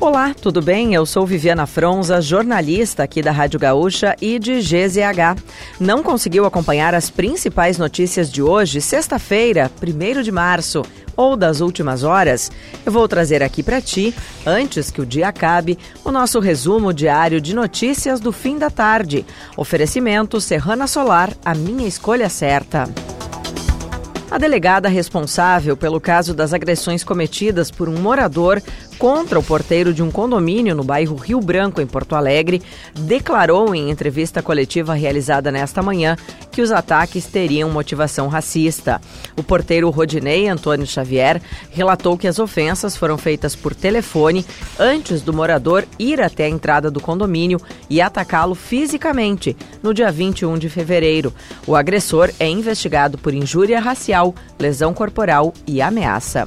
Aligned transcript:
Olá, 0.00 0.32
tudo 0.32 0.62
bem? 0.62 0.94
Eu 0.94 1.04
sou 1.04 1.26
Viviana 1.26 1.66
Fronza, 1.66 2.22
jornalista 2.22 3.02
aqui 3.02 3.20
da 3.20 3.30
Rádio 3.30 3.60
Gaúcha 3.60 4.16
e 4.18 4.38
de 4.38 4.58
GZH. 4.58 5.38
Não 5.78 6.02
conseguiu 6.02 6.46
acompanhar 6.46 6.94
as 6.94 7.10
principais 7.10 7.76
notícias 7.76 8.32
de 8.32 8.40
hoje, 8.40 8.80
sexta-feira, 8.80 9.70
1 9.82 10.22
de 10.22 10.32
março, 10.32 10.82
ou 11.14 11.36
das 11.36 11.60
últimas 11.60 12.02
horas? 12.02 12.50
Eu 12.84 12.90
vou 12.90 13.06
trazer 13.06 13.42
aqui 13.42 13.62
para 13.62 13.78
ti, 13.82 14.14
antes 14.46 14.90
que 14.90 15.02
o 15.02 15.06
dia 15.06 15.28
acabe, 15.28 15.78
o 16.02 16.10
nosso 16.10 16.40
resumo 16.40 16.94
diário 16.94 17.38
de 17.38 17.54
notícias 17.54 18.20
do 18.20 18.32
fim 18.32 18.56
da 18.56 18.70
tarde. 18.70 19.26
Oferecimento 19.54 20.40
Serrana 20.40 20.86
Solar, 20.86 21.30
a 21.44 21.54
minha 21.54 21.86
escolha 21.86 22.30
certa. 22.30 22.88
A 24.30 24.38
delegada 24.38 24.88
responsável 24.88 25.76
pelo 25.76 26.00
caso 26.00 26.32
das 26.32 26.54
agressões 26.54 27.02
cometidas 27.02 27.68
por 27.68 27.88
um 27.88 27.98
morador 27.98 28.62
contra 28.96 29.38
o 29.38 29.42
porteiro 29.42 29.92
de 29.92 30.04
um 30.04 30.10
condomínio 30.10 30.74
no 30.74 30.84
bairro 30.84 31.16
Rio 31.16 31.40
Branco, 31.40 31.80
em 31.80 31.86
Porto 31.86 32.14
Alegre, 32.14 32.62
declarou 32.94 33.74
em 33.74 33.90
entrevista 33.90 34.42
coletiva 34.42 34.94
realizada 34.94 35.50
nesta 35.50 35.82
manhã 35.82 36.16
que 36.52 36.60
os 36.60 36.70
ataques 36.70 37.26
teriam 37.26 37.70
motivação 37.70 38.28
racista. 38.28 39.00
O 39.36 39.42
porteiro 39.42 39.88
Rodinei 39.88 40.48
Antônio 40.48 40.86
Xavier 40.86 41.40
relatou 41.70 42.18
que 42.18 42.28
as 42.28 42.38
ofensas 42.38 42.94
foram 42.94 43.16
feitas 43.16 43.56
por 43.56 43.74
telefone 43.74 44.44
antes 44.78 45.22
do 45.22 45.32
morador 45.32 45.84
ir 45.98 46.20
até 46.20 46.44
a 46.44 46.50
entrada 46.50 46.90
do 46.90 47.00
condomínio 47.00 47.58
e 47.88 48.00
atacá-lo 48.02 48.54
fisicamente 48.54 49.56
no 49.82 49.94
dia 49.94 50.12
21 50.12 50.58
de 50.58 50.68
fevereiro. 50.68 51.32
O 51.66 51.74
agressor 51.74 52.30
é 52.38 52.46
investigado 52.46 53.16
por 53.16 53.32
injúria 53.32 53.80
racial, 53.80 54.19
lesão 54.58 54.92
corporal 54.92 55.52
e 55.66 55.80
ameaça. 55.80 56.46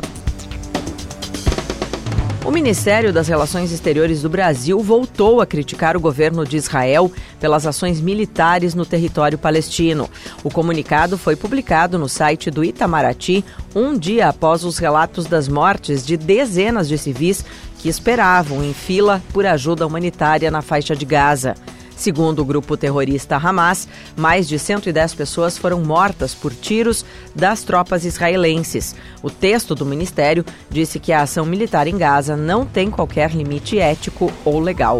O 2.45 2.51
Ministério 2.51 3.13
das 3.13 3.29
Relações 3.29 3.71
Exteriores 3.71 4.21
do 4.21 4.29
Brasil 4.29 4.77
voltou 4.81 5.39
a 5.39 5.45
criticar 5.45 5.95
o 5.95 5.99
governo 5.99 6.45
de 6.45 6.57
Israel 6.57 7.09
pelas 7.39 7.65
ações 7.65 8.01
militares 8.01 8.75
no 8.75 8.85
território 8.85 9.37
palestino. 9.37 10.09
O 10.43 10.51
comunicado 10.51 11.17
foi 11.17 11.37
publicado 11.37 11.97
no 11.97 12.09
site 12.09 12.51
do 12.51 12.61
Itamaraty 12.61 13.45
um 13.73 13.97
dia 13.97 14.27
após 14.27 14.65
os 14.65 14.77
relatos 14.77 15.25
das 15.25 15.47
mortes 15.47 16.05
de 16.05 16.17
dezenas 16.17 16.89
de 16.89 16.97
civis 16.97 17.45
que 17.79 17.87
esperavam 17.87 18.61
em 18.61 18.73
fila 18.73 19.21
por 19.31 19.45
ajuda 19.45 19.87
humanitária 19.87 20.51
na 20.51 20.61
faixa 20.61 20.93
de 20.97 21.05
Gaza. 21.05 21.55
Segundo 21.95 22.39
o 22.39 22.45
grupo 22.45 22.75
terrorista 22.75 23.37
Hamas, 23.37 23.87
mais 24.15 24.47
de 24.47 24.57
110 24.59 25.13
pessoas 25.13 25.57
foram 25.57 25.81
mortas 25.81 26.33
por 26.33 26.53
tiros 26.53 27.05
das 27.35 27.63
tropas 27.63 28.05
israelenses. 28.05 28.95
O 29.21 29.29
texto 29.29 29.75
do 29.75 29.85
ministério 29.85 30.45
disse 30.69 30.99
que 30.99 31.13
a 31.13 31.21
ação 31.21 31.45
militar 31.45 31.87
em 31.87 31.97
Gaza 31.97 32.35
não 32.35 32.65
tem 32.65 32.89
qualquer 32.89 33.31
limite 33.31 33.79
ético 33.79 34.31
ou 34.43 34.59
legal. 34.59 34.97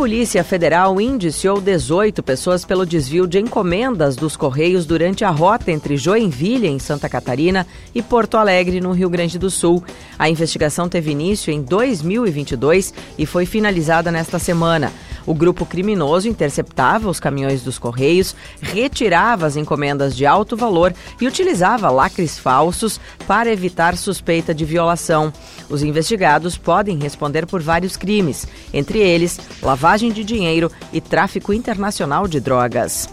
Polícia 0.00 0.42
Federal 0.42 0.98
indiciou 0.98 1.60
18 1.60 2.22
pessoas 2.22 2.64
pelo 2.64 2.86
desvio 2.86 3.26
de 3.26 3.38
encomendas 3.38 4.16
dos 4.16 4.34
Correios 4.34 4.86
durante 4.86 5.26
a 5.26 5.30
rota 5.30 5.70
entre 5.70 5.98
Joinville, 5.98 6.66
em 6.66 6.78
Santa 6.78 7.06
Catarina, 7.06 7.66
e 7.94 8.00
Porto 8.00 8.38
Alegre, 8.38 8.80
no 8.80 8.92
Rio 8.92 9.10
Grande 9.10 9.38
do 9.38 9.50
Sul. 9.50 9.84
A 10.18 10.30
investigação 10.30 10.88
teve 10.88 11.10
início 11.10 11.52
em 11.52 11.60
2022 11.60 12.94
e 13.18 13.26
foi 13.26 13.44
finalizada 13.44 14.10
nesta 14.10 14.38
semana. 14.38 14.90
O 15.30 15.34
grupo 15.34 15.64
criminoso 15.64 16.26
interceptava 16.26 17.08
os 17.08 17.20
caminhões 17.20 17.62
dos 17.62 17.78
Correios, 17.78 18.34
retirava 18.60 19.46
as 19.46 19.54
encomendas 19.54 20.16
de 20.16 20.26
alto 20.26 20.56
valor 20.56 20.92
e 21.20 21.26
utilizava 21.28 21.88
lacres 21.88 22.36
falsos 22.36 23.00
para 23.28 23.48
evitar 23.48 23.96
suspeita 23.96 24.52
de 24.52 24.64
violação. 24.64 25.32
Os 25.68 25.84
investigados 25.84 26.58
podem 26.58 26.98
responder 26.98 27.46
por 27.46 27.62
vários 27.62 27.96
crimes, 27.96 28.44
entre 28.74 28.98
eles 28.98 29.38
lavagem 29.62 30.10
de 30.10 30.24
dinheiro 30.24 30.68
e 30.92 31.00
tráfico 31.00 31.52
internacional 31.52 32.26
de 32.26 32.40
drogas. 32.40 33.08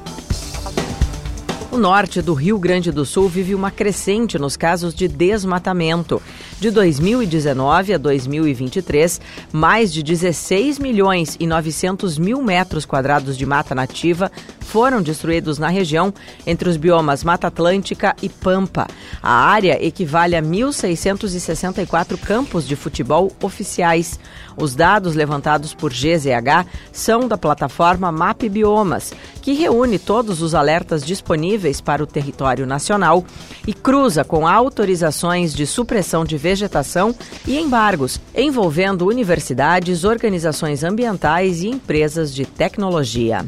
O 1.70 1.78
norte 1.78 2.24
do 2.24 2.34
Rio 2.34 2.58
Grande 2.58 2.92
do 2.92 3.06
Sul 3.06 3.30
vive 3.30 3.54
uma 3.54 3.70
crescente 3.70 4.40
nos 4.40 4.58
casos 4.58 4.96
de 4.96 5.08
desmatamento. 5.08 6.20
De 6.60 6.72
2019 6.72 7.94
a 7.94 8.00
2023, 8.00 9.22
mais 9.54 9.94
de 9.94 10.02
16 10.02 10.80
milhões 10.80 11.38
e 11.40 11.46
900 11.46 12.18
mil 12.18 12.42
metros 12.42 12.84
quadrados 12.84 13.38
de 13.38 13.46
mata 13.46 13.76
nativa 13.76 14.32
foram 14.68 15.02
destruídos 15.02 15.58
na 15.58 15.70
região 15.70 16.14
entre 16.46 16.68
os 16.68 16.76
biomas 16.76 17.24
Mata 17.24 17.48
Atlântica 17.48 18.16
e 18.22 18.28
Pampa. 18.28 18.86
A 19.24 19.32
área 19.32 19.84
equivale 19.84 20.36
a 20.36 20.42
1.664 20.42 22.18
campos 22.18 22.68
de 22.68 22.76
futebol 22.76 23.32
oficiais. 23.42 24.20
Os 24.58 24.76
dados 24.76 25.16
levantados 25.16 25.74
por 25.74 25.92
GZH 25.94 26.68
são 26.92 27.28
da 27.28 27.38
plataforma 27.38 28.12
Map 28.12 28.44
Biomas, 28.50 29.14
que 29.42 29.54
reúne 29.54 29.98
todos 29.98 30.42
os 30.42 30.54
alertas 30.54 31.06
disponíveis 31.06 31.80
para 31.80 32.04
o 32.04 32.08
território 32.08 32.66
nacional 32.66 33.24
e 33.66 33.74
cruza 33.74 34.26
com 34.26 34.46
autorizações 34.46 35.54
de 35.54 35.66
supressão 35.66 36.26
de 36.26 36.38
vegetação 36.48 37.14
e 37.46 37.58
embargos 37.60 38.22
envolvendo 38.34 39.06
universidades, 39.06 40.06
organizações 40.06 40.82
ambientais 40.82 41.62
e 41.62 41.68
empresas 41.68 42.34
de 42.34 42.46
tecnologia. 42.46 43.46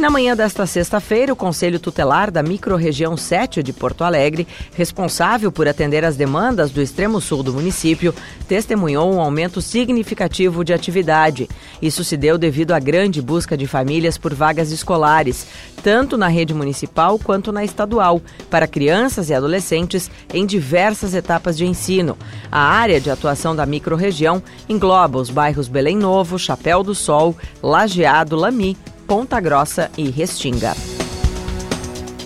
E 0.00 0.02
na 0.02 0.08
manhã 0.08 0.34
desta 0.34 0.64
sexta-feira, 0.64 1.30
o 1.30 1.36
Conselho 1.36 1.78
Tutelar 1.78 2.30
da 2.30 2.42
Microrregião 2.42 3.18
7 3.18 3.62
de 3.62 3.70
Porto 3.70 4.02
Alegre, 4.02 4.48
responsável 4.72 5.52
por 5.52 5.68
atender 5.68 6.06
as 6.06 6.16
demandas 6.16 6.70
do 6.70 6.80
extremo 6.80 7.20
sul 7.20 7.42
do 7.42 7.52
município, 7.52 8.14
testemunhou 8.48 9.12
um 9.12 9.20
aumento 9.20 9.60
significativo 9.60 10.64
de 10.64 10.72
atividade. 10.72 11.50
Isso 11.82 12.02
se 12.02 12.16
deu 12.16 12.38
devido 12.38 12.72
à 12.72 12.78
grande 12.78 13.20
busca 13.20 13.58
de 13.58 13.66
famílias 13.66 14.16
por 14.16 14.32
vagas 14.32 14.72
escolares, 14.72 15.46
tanto 15.82 16.16
na 16.16 16.28
rede 16.28 16.54
municipal 16.54 17.18
quanto 17.18 17.52
na 17.52 17.62
estadual, 17.62 18.22
para 18.48 18.66
crianças 18.66 19.28
e 19.28 19.34
adolescentes 19.34 20.10
em 20.32 20.46
diversas 20.46 21.12
etapas 21.12 21.58
de 21.58 21.66
ensino. 21.66 22.16
A 22.50 22.62
área 22.62 22.98
de 22.98 23.10
atuação 23.10 23.54
da 23.54 23.66
microrregião 23.66 24.42
engloba 24.66 25.18
os 25.18 25.28
bairros 25.28 25.68
Belém 25.68 25.98
Novo, 25.98 26.38
Chapéu 26.38 26.82
do 26.82 26.94
Sol, 26.94 27.36
Lajeado, 27.62 28.34
Lami, 28.34 28.78
Ponta 29.10 29.40
Grossa 29.40 29.90
e 29.98 30.08
Restinga. 30.08 30.72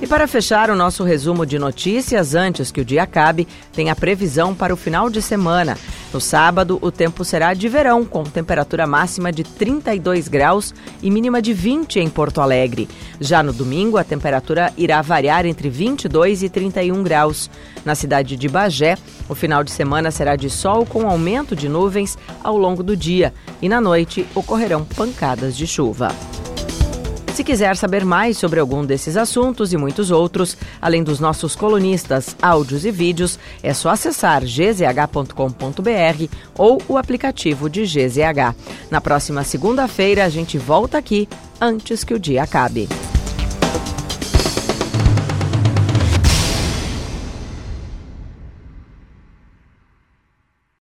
E 0.03 0.07
para 0.07 0.27
fechar 0.27 0.69
o 0.69 0.77
nosso 0.77 1.03
resumo 1.03 1.47
de 1.47 1.59
notícias, 1.59 2.35
antes 2.35 2.71
que 2.71 2.83
o 2.83 2.85
dia 2.85 3.05
acabe, 3.05 3.49
tem 3.73 3.89
a 3.89 3.97
previsão 3.97 4.55
para 4.55 4.75
o 4.75 4.77
final 4.77 5.09
de 5.09 5.23
semana. 5.23 5.79
No 6.13 6.21
sábado, 6.21 6.79
o 6.83 6.93
tempo 6.93 7.25
será 7.25 7.55
de 7.55 7.71
verão, 7.71 8.05
com 8.05 8.23
temperatura 8.23 8.87
máxima 8.87 9.33
de 9.33 9.43
32 9.43 10.29
graus 10.29 10.75
e 11.03 11.11
mínima 11.11 11.41
de 11.41 11.55
20 11.55 12.01
em 12.01 12.11
Porto 12.11 12.43
Alegre. 12.43 12.87
Já 13.19 13.43
no 13.43 13.55
domingo, 13.55 13.97
a 13.97 14.05
temperatura 14.05 14.71
irá 14.77 15.01
variar 15.01 15.47
entre 15.47 15.71
22 15.71 16.43
e 16.43 16.51
31 16.51 17.03
graus. 17.03 17.49
Na 17.83 17.95
cidade 17.95 18.37
de 18.37 18.47
Bagé, 18.47 18.99
o 19.27 19.35
final 19.35 19.65
de 19.65 19.71
semana 19.71 20.11
será 20.11 20.37
de 20.37 20.51
sol 20.51 20.85
com 20.85 21.09
aumento 21.09 21.57
de 21.57 21.67
nuvens 21.67 22.19
ao 22.43 22.59
longo 22.59 22.83
do 22.83 22.95
dia 22.95 23.33
e 23.63 23.71
na 23.71 23.81
noite 23.81 24.27
ocorrerão 24.35 24.85
pancadas 24.85 25.57
de 25.57 25.67
chuva. 25.67 26.15
Se 27.35 27.43
quiser 27.43 27.77
saber 27.77 28.05
mais 28.05 28.39
sobre 28.39 28.61
algum 28.61 28.87
desses 28.87 29.17
assuntos 29.17 29.73
e 29.73 29.77
muitos 29.77 30.13
outros, 30.13 30.57
além 30.81 31.03
dos 31.03 31.19
nossos 31.19 31.57
colunistas, 31.57 32.37
áudios 32.41 32.85
e 32.85 32.93
vídeos, 32.93 33.41
é 33.61 33.75
só 33.75 33.89
acessar 33.89 34.45
gzh.com.br 34.45 36.29
ou 36.57 36.81
o 36.87 36.97
aplicativo 36.97 37.69
de 37.69 37.83
GZH. 37.83 38.55
Na 38.89 39.01
próxima 39.01 39.43
segunda-feira, 39.43 40.25
a 40.25 40.29
gente 40.29 40.57
volta 40.59 40.97
aqui 40.97 41.29
antes 41.61 42.05
que 42.05 42.15
o 42.15 42.21
dia 42.21 42.45
acabe. 42.45 42.89